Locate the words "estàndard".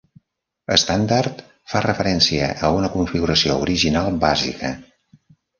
0.75-1.43